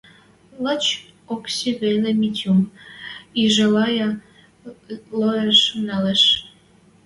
[0.63, 0.83] Лач
[1.33, 2.59] Окси веле Митюм
[3.43, 4.09] ӹжӓлӓйӓ,
[5.19, 6.23] лоэш нӓлеш.